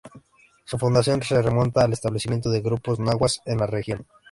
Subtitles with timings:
[0.65, 4.07] Su fundación se remonta al establecimiento de grupos nahuas en la región.